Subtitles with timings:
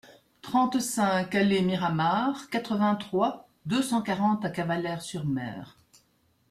[0.41, 5.77] trente-cinq allée Miramar, quatre-vingt-trois, deux cent quarante à Cavalaire-sur-Mer